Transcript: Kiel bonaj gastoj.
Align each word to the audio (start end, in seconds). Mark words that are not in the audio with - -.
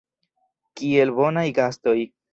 Kiel 0.81 1.13
bonaj 1.21 1.45
gastoj. 1.59 1.97